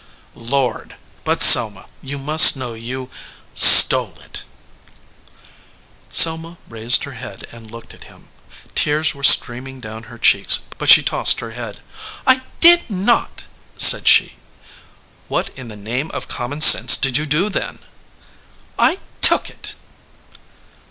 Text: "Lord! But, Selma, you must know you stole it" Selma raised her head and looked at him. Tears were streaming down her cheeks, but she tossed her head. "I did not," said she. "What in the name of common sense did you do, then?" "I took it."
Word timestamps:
"Lord! 0.33 0.95
But, 1.23 1.43
Selma, 1.43 1.85
you 2.01 2.17
must 2.17 2.57
know 2.57 2.73
you 2.73 3.11
stole 3.53 4.17
it" 4.21 4.41
Selma 6.09 6.57
raised 6.67 7.03
her 7.03 7.11
head 7.11 7.45
and 7.51 7.69
looked 7.69 7.93
at 7.93 8.05
him. 8.05 8.29
Tears 8.73 9.13
were 9.13 9.21
streaming 9.23 9.79
down 9.79 10.05
her 10.09 10.17
cheeks, 10.17 10.61
but 10.79 10.89
she 10.89 11.03
tossed 11.03 11.39
her 11.39 11.51
head. 11.51 11.81
"I 12.25 12.41
did 12.59 12.89
not," 12.89 13.43
said 13.77 14.07
she. 14.07 14.37
"What 15.27 15.51
in 15.55 15.67
the 15.67 15.75
name 15.77 16.09
of 16.09 16.27
common 16.27 16.61
sense 16.61 16.97
did 16.97 17.19
you 17.19 17.27
do, 17.27 17.47
then?" 17.49 17.77
"I 18.79 18.97
took 19.21 19.51
it." 19.51 19.75